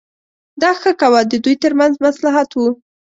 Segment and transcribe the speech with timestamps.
[0.61, 2.59] دا ښه کوه د دوی ترمنځ مصلحت و.